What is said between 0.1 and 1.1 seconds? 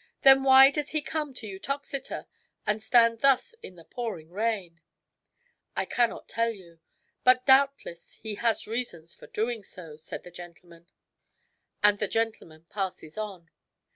"Then why does he